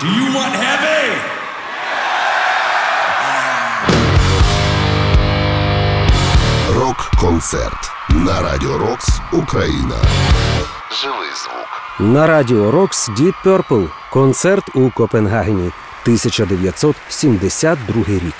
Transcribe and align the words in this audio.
Do 0.00 0.06
you 0.08 0.26
want 0.36 0.54
heavy? 0.54 1.16
Рок-концерт 6.74 7.90
на 8.08 8.42
Радіо 8.42 8.78
Рокс 8.78 9.20
Україна. 9.32 9.96
Живий 11.02 11.28
звук. 11.44 11.82
На 11.98 12.26
радіо 12.26 12.70
Рокс 12.70 13.08
Deep 13.08 13.34
Purple. 13.44 13.88
Концерт 14.12 14.64
у 14.74 14.90
Копенгагені 14.90 15.70
1972 16.02 18.04
рік. 18.08 18.34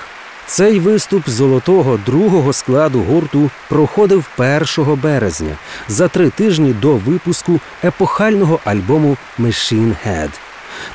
Цей 0.47 0.81
виступ 0.81 1.29
золотого 1.29 1.99
другого 2.07 2.53
складу 2.53 3.01
гурту 3.01 3.51
проходив 3.69 4.29
1 4.39 4.65
березня 5.03 5.57
за 5.89 6.09
три 6.09 6.31
тижні 6.31 6.73
до 6.73 6.95
випуску 6.95 7.61
епохального 7.85 8.61
альбому 8.65 9.17
Machine 9.39 9.95
Head. 10.07 10.31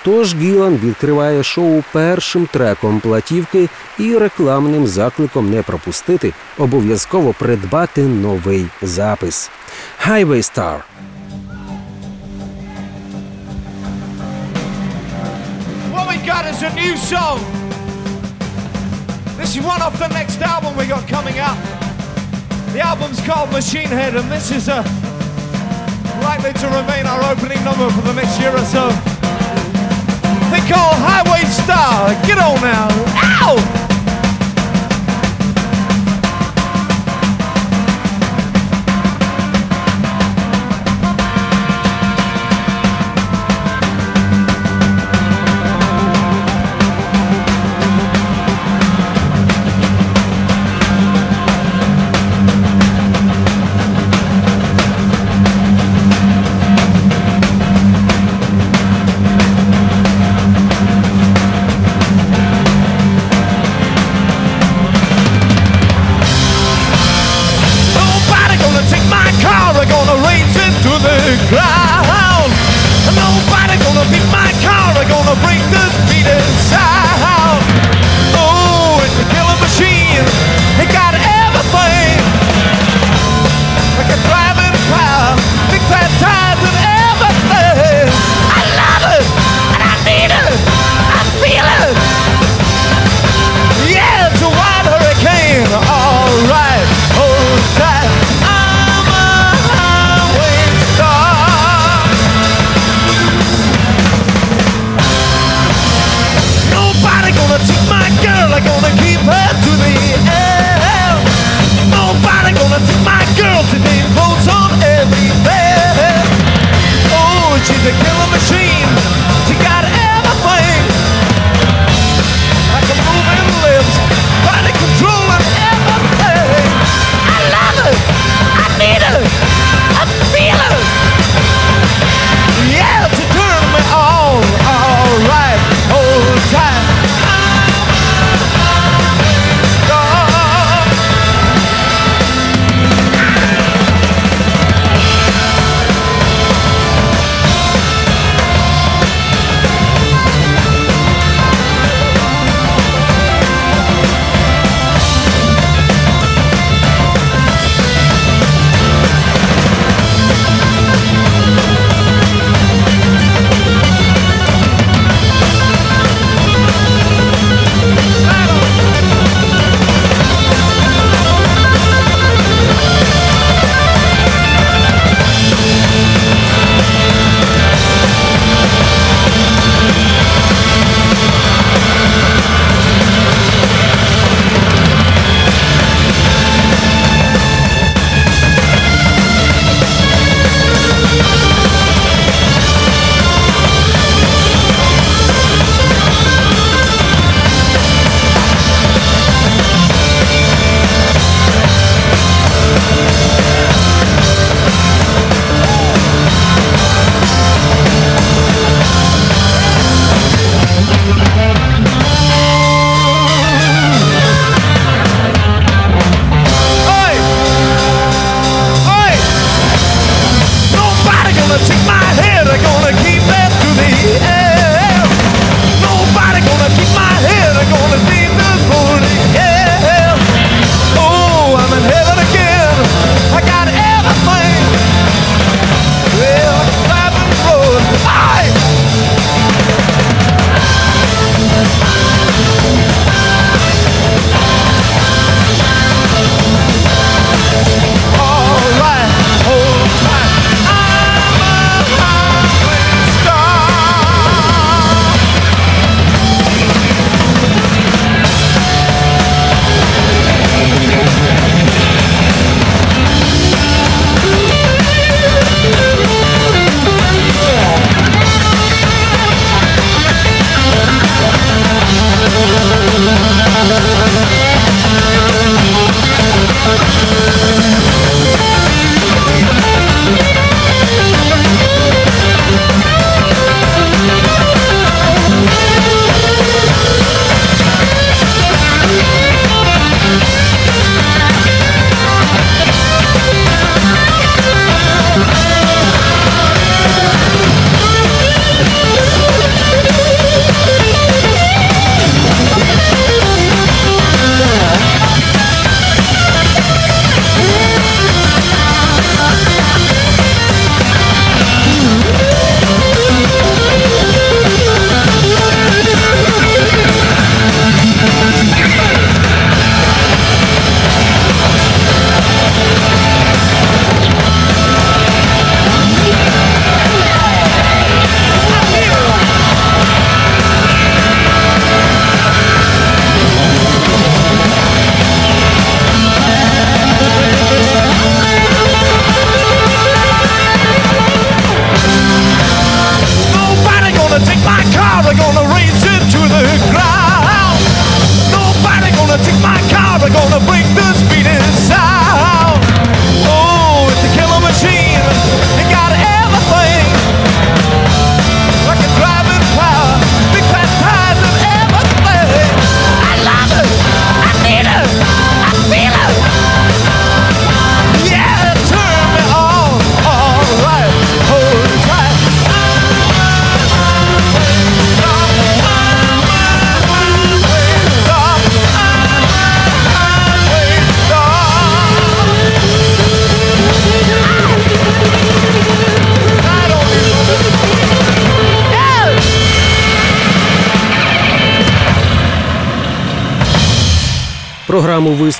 Тож 0.05 0.35
Гілан 0.35 0.77
відкриває 0.77 1.43
шоу 1.43 1.83
першим 1.91 2.45
треком 2.45 2.99
платівки 2.99 3.69
і 3.99 4.17
рекламним 4.17 4.87
закликом 4.87 5.49
не 5.49 5.61
пропустити, 5.61 6.33
обов'язково 6.57 7.33
придбати 7.33 8.01
новий 8.01 8.65
запис. 8.81 9.49
Highway 10.07 10.43
Star 10.51 10.77
What 15.93 16.05
we 16.11 16.17
got 16.31 16.43
is 16.51 16.59
a 16.69 16.71
new 16.81 16.95
song. 17.11 17.39
This 19.39 19.55
is 19.55 19.63
one 19.73 19.81
off 19.81 19.95
the 19.99 20.11
next 20.19 20.39
album 20.53 20.71
we 20.77 20.85
got 20.87 21.07
coming 21.07 21.37
up. 21.49 21.57
The 22.73 22.79
album's 22.79 23.19
called 23.27 23.51
Machine 23.51 23.91
Head, 23.99 24.15
and 24.15 24.31
this 24.31 24.51
is 24.51 24.69
uh, 24.69 24.83
likely 26.23 26.53
to 26.53 26.67
remain 26.67 27.05
our 27.05 27.21
opening 27.31 27.61
number 27.63 27.89
for 27.89 28.01
the 28.01 28.13
next 28.13 28.39
year 28.39 28.53
or 28.55 28.65
so. 28.75 29.10
They 30.51 30.59
call 30.67 30.93
Highway 30.95 31.45
Star. 31.45 32.09
Get 32.27 32.37
on 32.37 32.59
now. 32.59 32.89
Ow! 33.15 33.80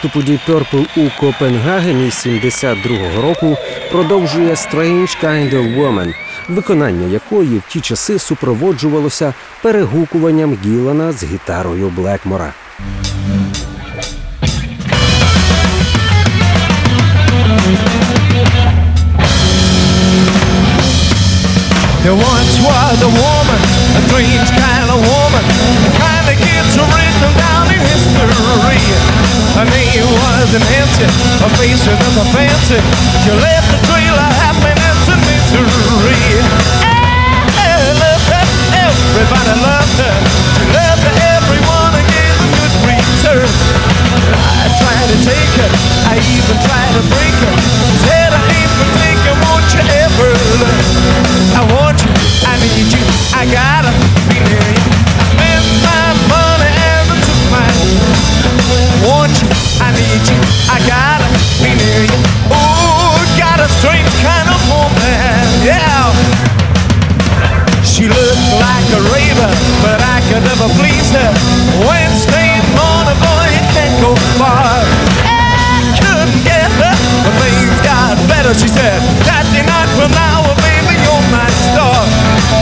Виступу 0.04 0.32
Deep 0.32 0.40
Purple 0.48 0.86
у 0.98 1.20
Копенгагені 1.20 2.10
72-го 2.10 3.22
року 3.22 3.58
продовжує 3.92 4.54
«Strange 4.54 5.24
Kind 5.24 5.54
of 5.54 5.78
Woman», 5.80 6.14
виконання 6.50 7.08
якої 7.08 7.58
в 7.58 7.64
ті 7.70 7.82
часи 7.82 8.20
супроводжувалося 8.20 9.34
перегукуванням 9.62 10.58
Гілана 10.66 11.12
з 11.12 11.24
гітарою 11.24 11.90
Блекмора. 11.90 12.54
There 22.04 22.20
once 22.34 22.56
was 22.68 22.98
a 23.10 23.12
woman, 23.24 23.62
a 23.98 24.02
strange 24.08 24.50
kind 24.62 24.90
of 24.96 25.00
woman, 25.12 25.44
was 30.52 30.68
Nancy, 30.68 31.08
her 31.40 31.52
face 31.56 31.80
was 31.88 31.96
nothing 31.96 32.28
fancy. 32.36 32.80
She 33.24 33.32
left 33.40 33.72
a 33.72 33.80
trail 33.88 34.16
of 34.20 34.32
happiness 34.44 35.00
and 35.08 35.22
misery. 35.24 36.44
Everybody 38.76 39.54
loved 39.64 39.96
her. 39.96 40.16
She 40.60 40.64
loved 40.76 41.08
everyone 41.40 41.92
and 41.96 42.04
gave 42.04 42.36
a 42.36 42.48
good 42.52 42.74
return. 42.84 43.48
I 44.60 44.68
tried 44.76 45.08
to 45.08 45.18
take 45.24 45.52
her, 45.56 45.72
I 46.12 46.20
even 46.20 46.58
tried 46.68 46.92
to 47.00 47.04
break 47.08 47.36
her. 47.48 47.56
She 47.88 47.96
said 48.12 48.36
I 48.36 48.44
ain't 48.52 48.72
for 48.76 48.90
taking, 49.00 49.38
won't 49.48 49.68
you 49.72 49.84
ever 50.04 50.30
learn? 50.60 50.84
I 51.56 51.64
want 51.80 51.96
you, 52.04 52.12
I 52.44 52.60
need 52.60 52.92
you, 52.92 53.04
I 53.32 53.48
gotta 53.48 53.92
be 54.28 54.36
you. 54.52 54.81
Need 59.96 60.24
you, 60.28 60.40
I 60.72 60.78
gotta 60.88 61.28
be 61.60 61.72
near 61.76 62.04
you. 62.08 62.20
Oh, 62.52 63.16
got 63.38 63.60
a 63.60 63.68
strange 63.80 64.12
kind 64.24 64.48
of 64.48 64.60
woman, 64.72 65.44
yeah. 65.64 66.12
She 67.84 68.08
looked 68.08 68.48
like 68.58 68.88
a 68.98 69.02
raven, 69.14 69.52
but 69.84 70.00
I 70.02 70.24
could 70.32 70.44
never 70.48 70.68
please 70.80 71.12
her. 71.14 71.32
Wednesday 71.86 72.58
morning, 72.74 73.20
boy, 73.20 73.46
you 73.52 73.64
can't 73.76 73.96
go 74.02 74.12
far. 74.40 74.80
I 75.28 75.86
couldn't 76.00 76.42
get 76.48 76.72
her, 76.82 76.96
but 77.24 77.34
things 77.42 77.78
got 77.86 78.16
better. 78.32 78.54
She 78.58 78.68
said, 78.68 78.98
Saturday 79.28 79.66
night 79.68 79.90
from 79.98 80.10
now, 80.18 80.46
oh, 80.50 80.56
baby, 80.66 80.98
you're 81.04 81.26
my 81.30 81.50
star. 81.70 82.00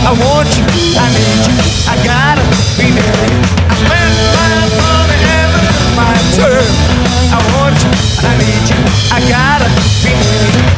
I 0.03 0.11
want 0.17 0.49
you, 0.57 0.65
I 0.97 1.07
need 1.13 1.41
you, 1.47 1.55
I 1.87 1.95
gotta 2.03 2.43
be 2.75 2.91
near 2.91 3.23
you. 3.31 3.41
I 3.69 3.75
spent 3.79 4.11
my 4.35 4.55
money 4.81 4.98
I 9.21 9.27
gotta 9.27 10.63
be 10.63 10.68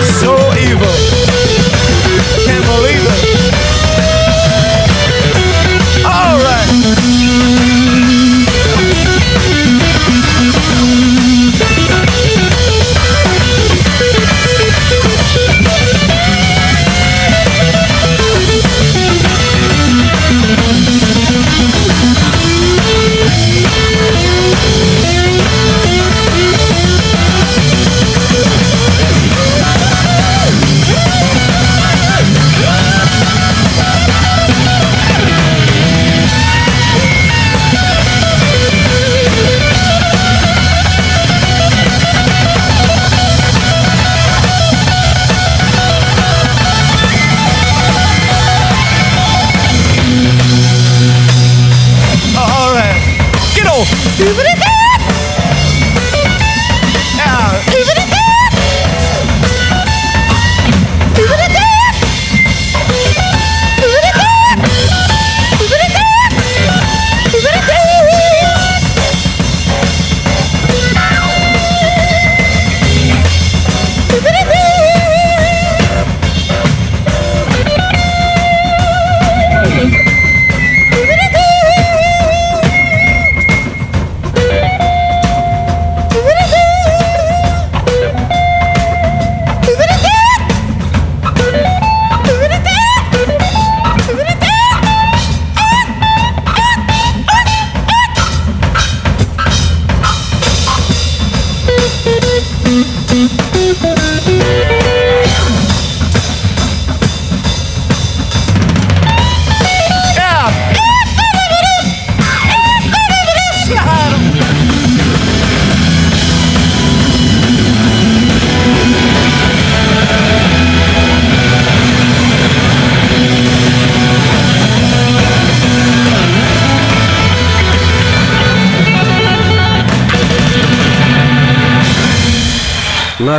so 0.00 0.35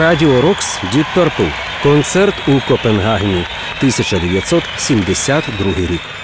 радіо 0.07 0.41
Рокс 0.41 0.79
Дід 0.93 1.05
Перпл. 1.15 1.43
Концерт 1.83 2.35
у 2.47 2.59
Копенгагені 2.69 3.45
1972 3.77 5.73
рік. 5.87 6.16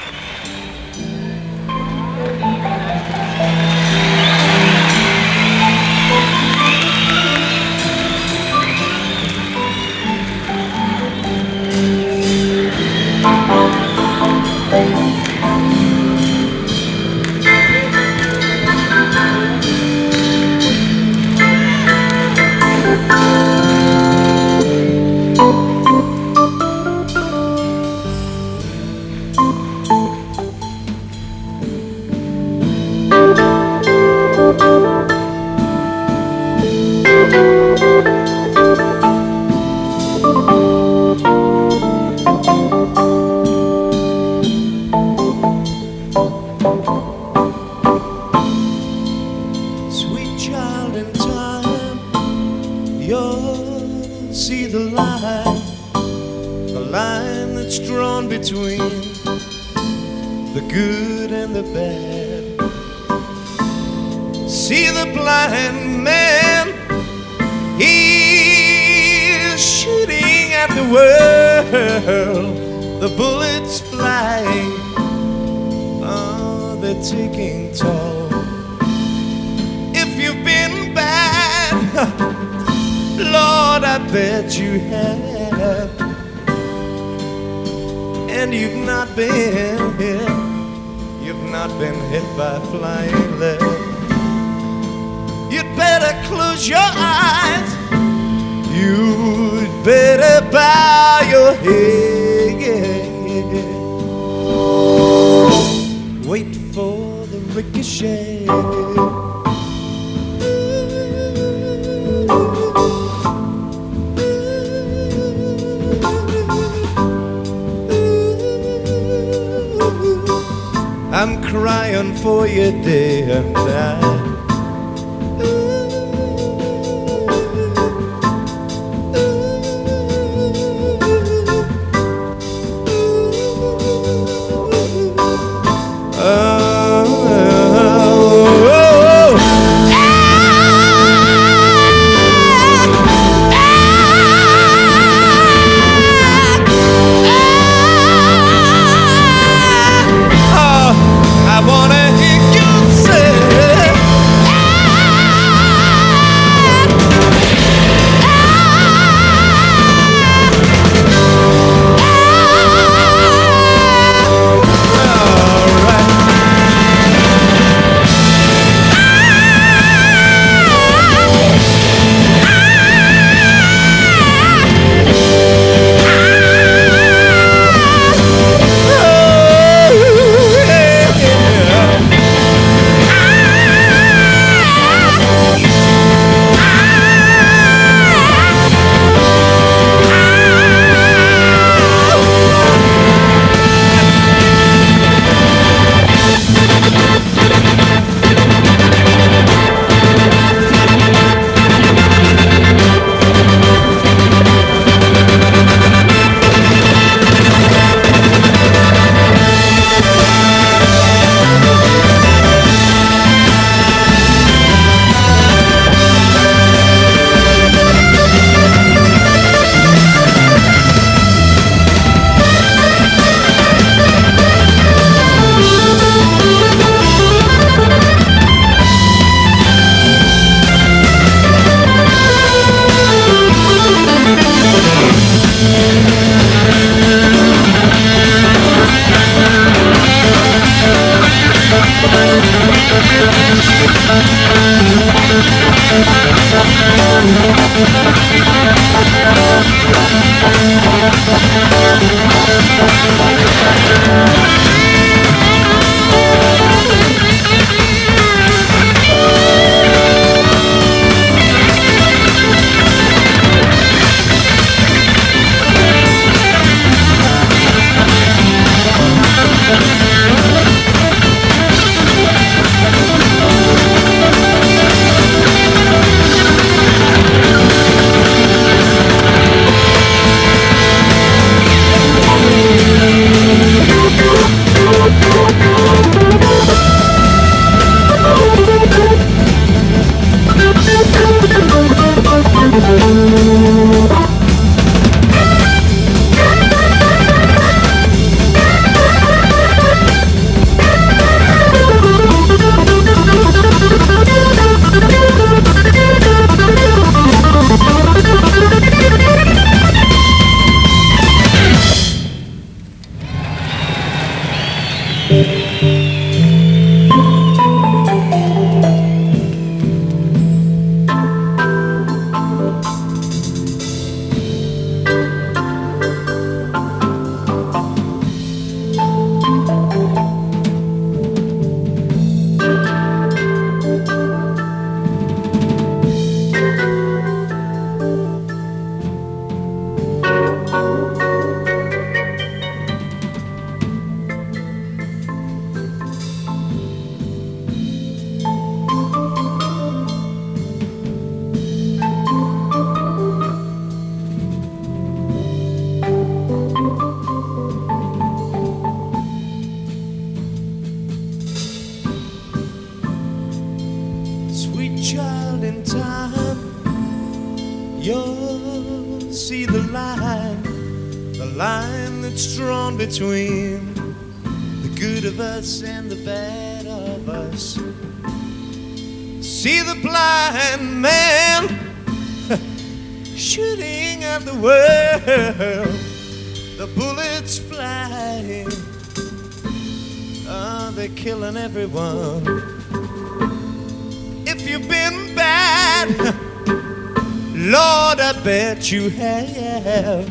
you 398.91 399.10
have, 399.10 400.28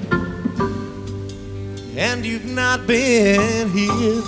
and 1.96 2.24
you've 2.24 2.44
not 2.44 2.86
been 2.86 3.70
here, 3.70 4.22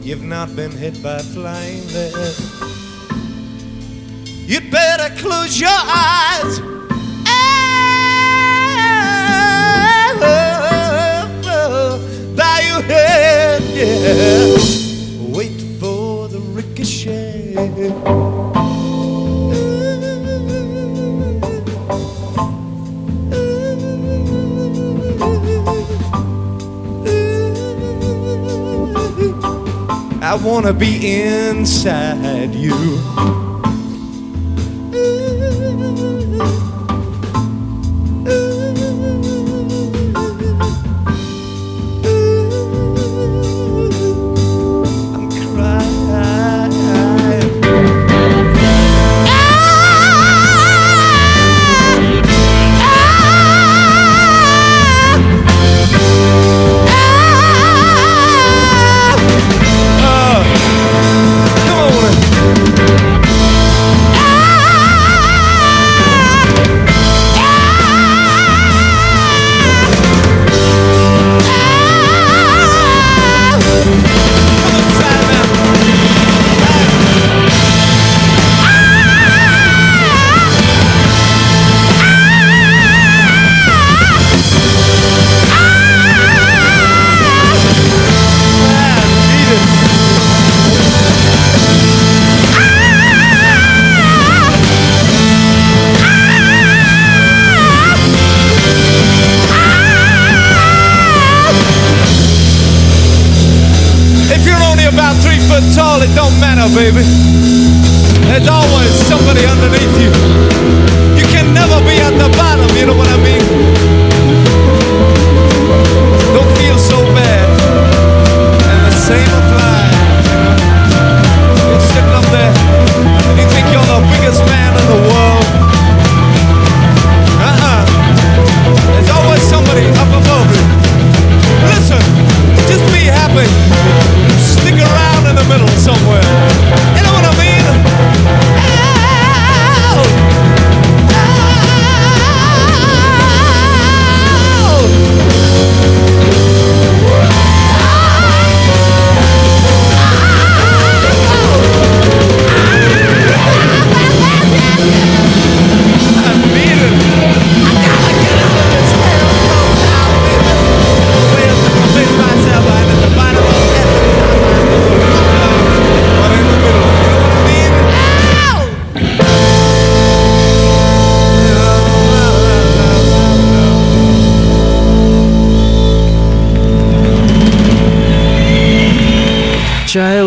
you've 0.00 0.22
not 0.22 0.56
been 0.56 0.70
hit 0.70 1.02
by 1.02 1.18
flying 1.18 1.86
there. 1.88 2.32
You'd 4.46 4.70
better 4.70 5.14
close 5.20 5.60
your 5.60 5.68
eyes. 5.70 6.58
And 7.28 7.40
bow 12.36 12.58
your 12.60 12.82
head, 12.82 13.62
yeah. 13.74 14.33
I 30.34 30.36
wanna 30.36 30.72
be 30.72 31.12
inside 31.12 32.56
you. 32.56 33.43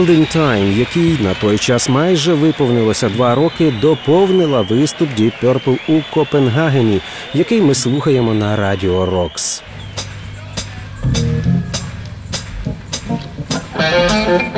Golden 0.08 0.38
Time, 0.38 0.78
який 0.78 1.18
на 1.22 1.34
той 1.34 1.58
час 1.58 1.90
майже 1.90 2.34
виповнилося 2.34 3.10
два 3.10 3.36
роки, 3.36 3.74
доповнила 3.82 4.62
виступ 4.62 5.10
Deep 5.20 5.32
Purple 5.44 5.78
у 5.88 6.14
Копенгагені, 6.14 7.02
який 7.34 7.62
ми 7.62 7.76
слухаємо 7.76 8.34
на 8.34 8.56
радіо 8.56 9.06
Рокс. 9.06 9.64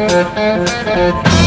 Thank 0.01 1.33
you. 1.33 1.38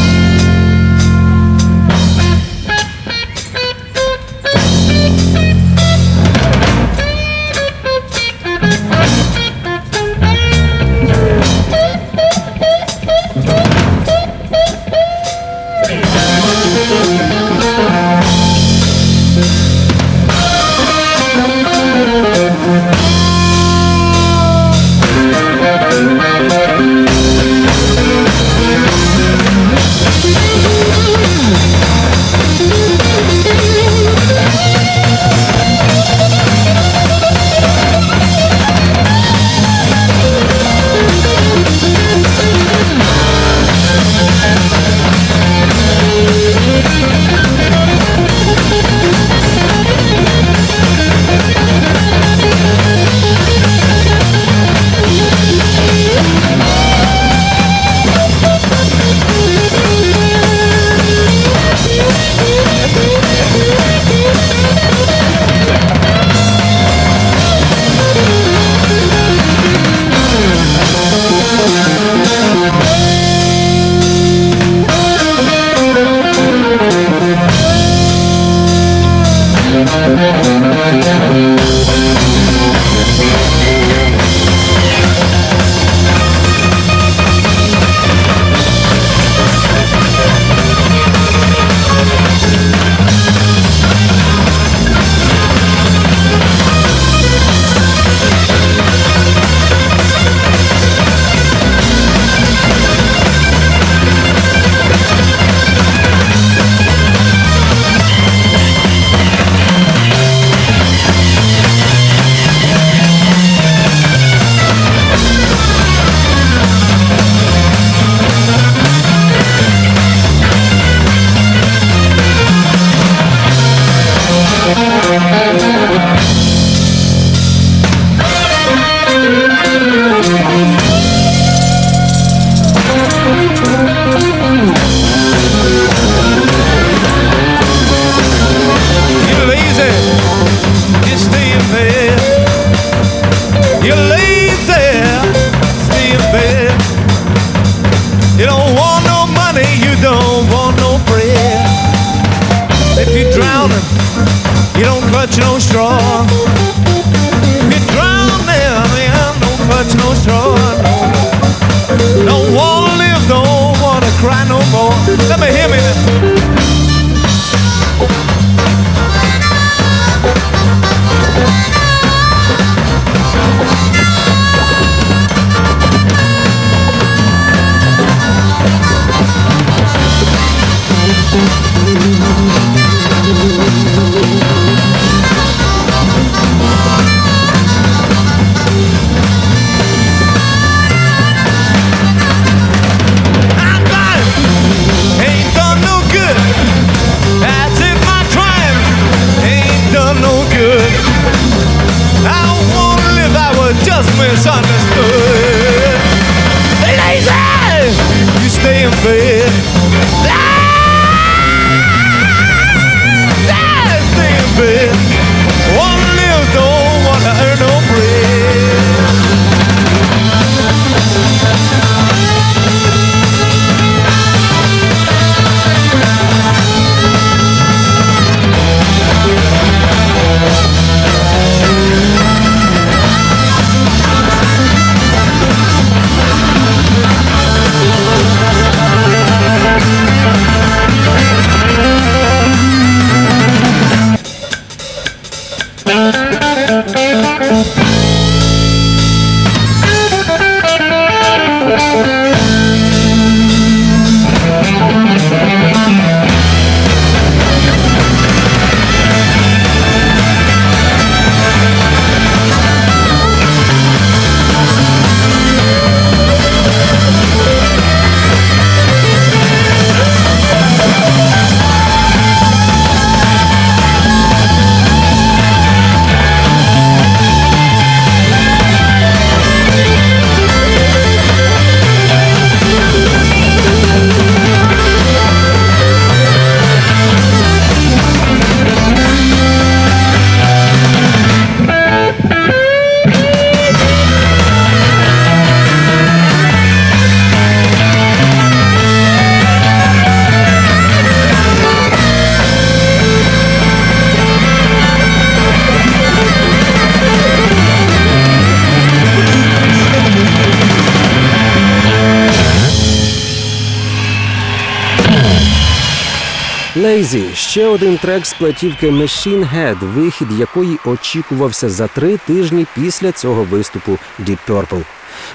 Ще 317.63 317.69
один 317.69 317.99
трек 317.99 318.27
з 318.27 318.33
платівки 318.35 318.91
Machine 318.91 319.55
Head, 319.55 319.79
вихід 319.79 320.29
якої 320.39 320.79
очікувався 320.85 321.71
за 321.71 321.87
три 321.87 322.17
тижні 322.17 322.67
після 322.75 323.13
цього 323.13 323.45
виступу 323.45 323.99
Deep 324.21 324.39
Purple. 324.49 324.83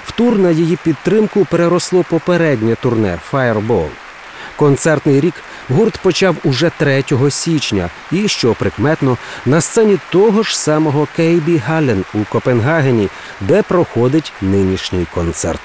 В 0.04 0.12
тур 0.12 0.38
на 0.38 0.50
її 0.50 0.78
підтримку 0.84 1.44
переросло 1.44 2.04
попереднє 2.10 2.74
турне 2.74 3.18
Fireball. 3.32 3.88
Концертний 4.56 5.20
рік 5.20 5.34
гурт 5.68 5.98
почав 5.98 6.36
уже 6.44 6.70
3 6.78 7.04
січня, 7.30 7.90
і 8.12 8.28
що 8.28 8.54
прикметно 8.54 9.16
на 9.46 9.60
сцені 9.60 9.98
того 10.10 10.42
ж 10.42 10.58
самого 10.58 11.08
Кейбі 11.16 11.56
Гален 11.56 12.04
у 12.14 12.18
Копенгагені, 12.24 13.08
де 13.40 13.62
проходить 13.62 14.32
нинішній 14.42 15.06
концерт. 15.14 15.60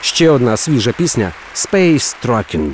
Ще 0.00 0.30
одна 0.30 0.56
свіжа 0.56 0.92
пісня 0.92 1.32
Space 1.54 2.16
Trucking. 2.24 2.70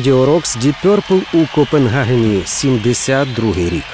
Радіо 0.00 0.26
Рокс 0.26 0.56
Deep 0.56 0.74
Purple 0.84 1.22
у 1.32 1.46
Копенгагені 1.54 2.42
72 2.44 3.54
рік. 3.54 3.84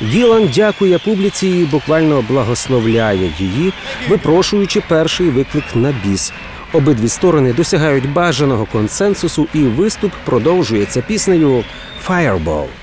Ділан 0.00 0.50
дякує 0.54 0.98
публіці 0.98 1.48
і 1.48 1.64
буквально 1.64 2.24
благословляє 2.28 3.32
її, 3.38 3.72
випрошуючи 4.08 4.82
перший 4.88 5.28
виклик 5.30 5.64
на 5.74 5.94
біс. 6.04 6.32
Обидві 6.72 7.08
сторони 7.08 7.52
досягають 7.52 8.12
бажаного 8.12 8.64
консенсусу, 8.64 9.46
і 9.54 9.58
виступ 9.58 10.12
продовжується 10.24 11.02
піснею 11.02 11.64
«Fireball». 12.08 12.81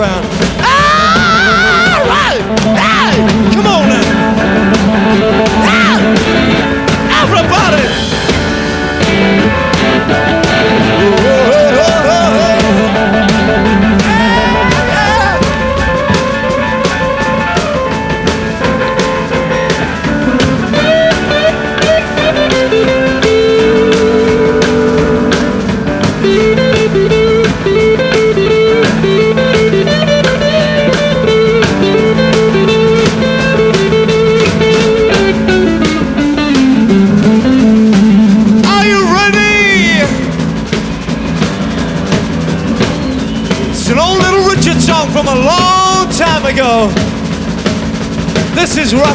Around. 0.00 0.49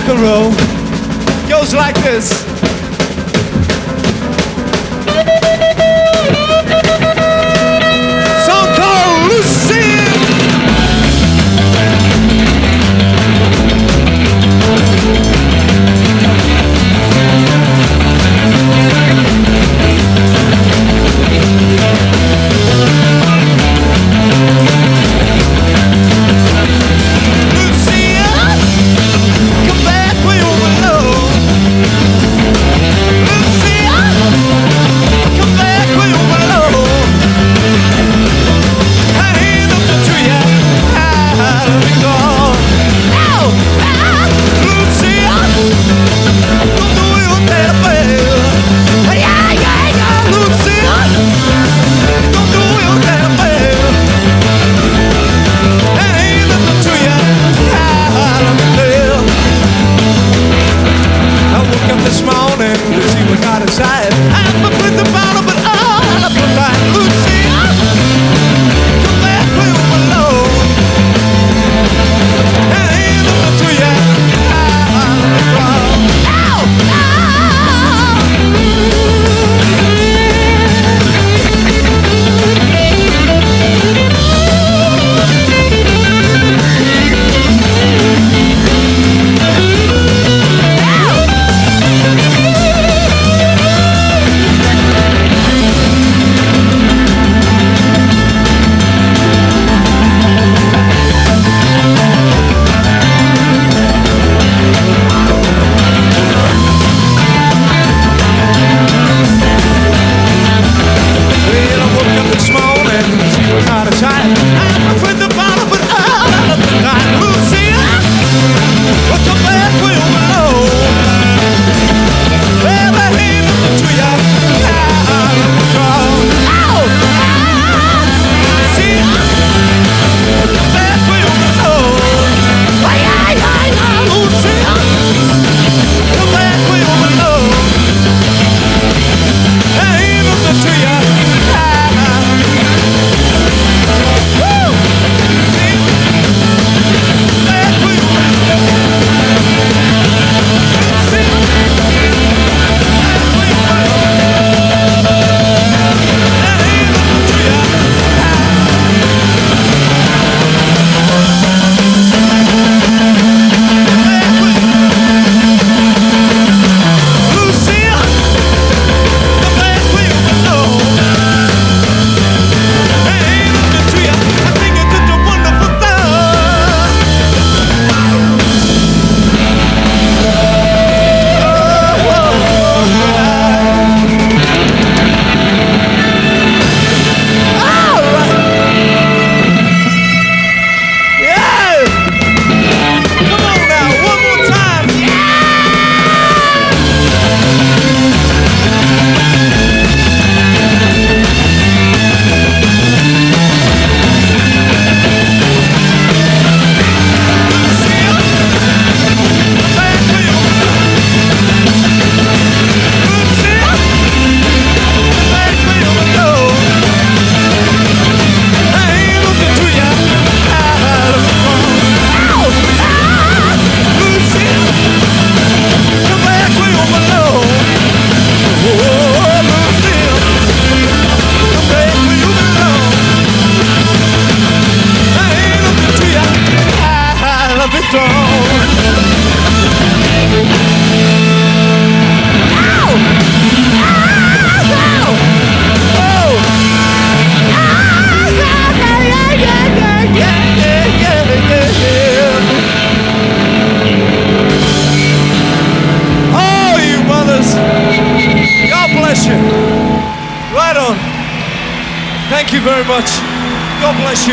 rock 0.05 0.17
and 0.17 0.21
roll 0.21 0.51
goes 1.49 1.73
like 1.73 1.95
this. 2.03 2.54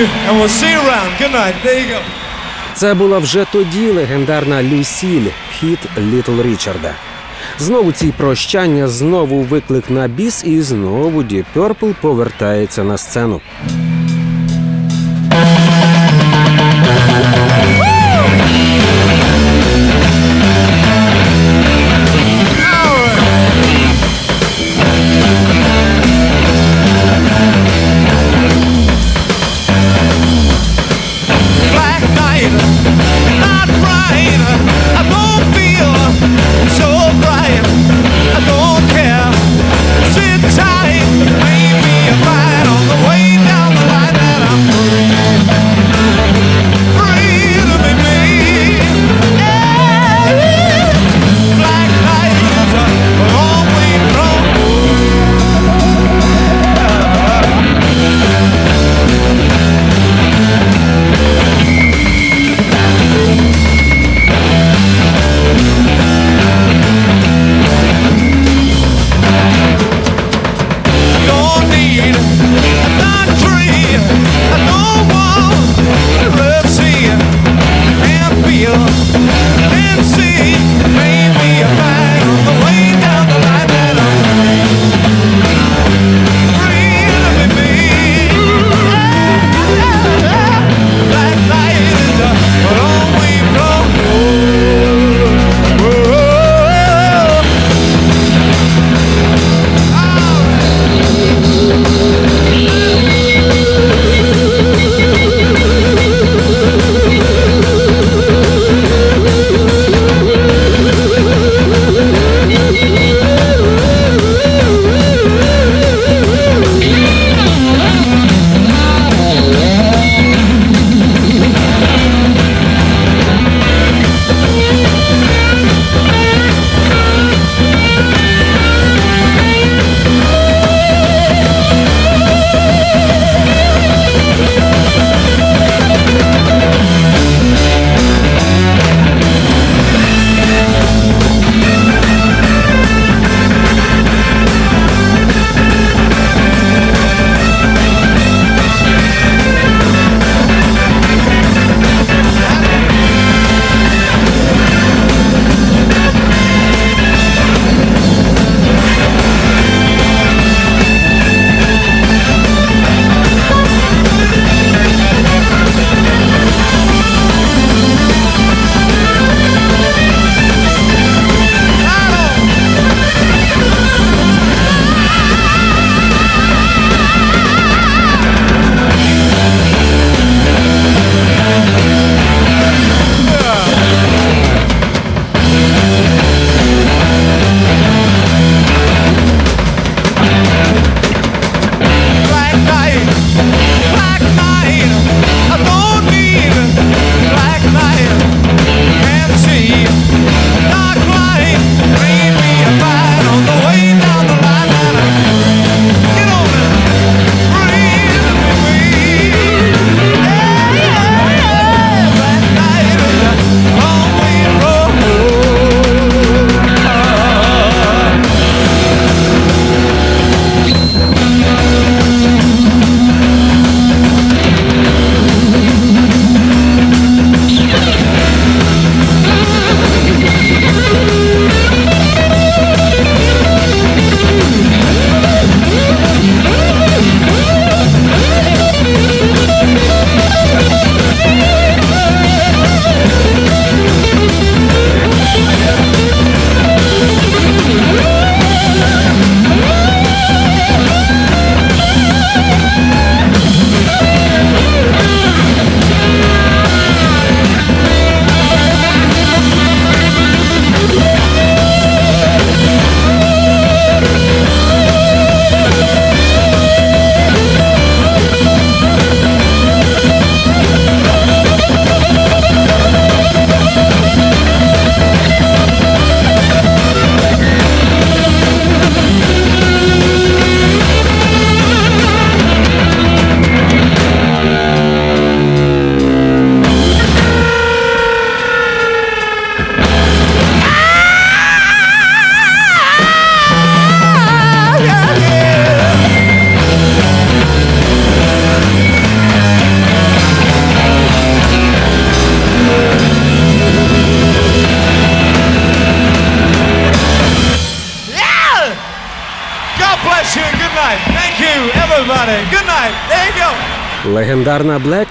you, 0.03 0.09
and 0.27 0.35
we'll 0.39 0.49
see 0.61 0.73
you 0.75 0.81
around. 0.87 1.11
Good 1.19 1.33
night. 1.33 1.55
There 1.65 1.79
you 1.81 1.89
go. 1.95 2.01
Це 2.75 2.95
була 2.95 3.19
вже 3.19 3.47
тоді 3.53 3.91
легендарна 3.91 4.63
Люсіль, 4.63 5.29
хіт 5.61 5.79
Літл 5.99 6.43
Річарда. 6.43 6.95
Знову 7.59 7.93
ці 7.93 8.07
прощання, 8.07 8.89
знову 8.89 9.41
виклик 9.41 9.91
на 9.91 10.09
біс, 10.09 10.45
і 10.45 10.63
знову 10.63 11.23
Ді 11.23 11.45
Пьорпл 11.55 11.91
повертається 12.01 12.85
на 12.85 12.99
сцену. 12.99 13.41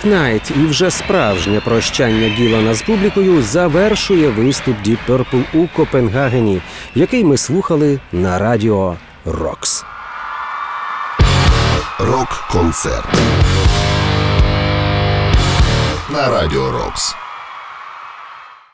Knight 0.05 0.63
і 0.63 0.67
вже 0.67 0.91
справжнє 0.91 1.59
прощання 1.59 2.27
Гілана 2.27 2.73
з 2.73 2.81
публікою 2.81 3.43
завершує 3.43 4.29
виступ 4.29 4.75
Deep 4.85 4.97
Purple 5.07 5.43
у 5.53 5.67
Копенгагені, 5.67 6.61
який 6.95 7.23
ми 7.23 7.37
слухали 7.37 7.99
на 8.11 8.39
радіо 8.39 8.97
Рокс. 9.25 9.85
Рок-концерт. 11.99 13.09
На 16.09 16.29
радіо 16.29 16.71
Рокс. 16.71 17.15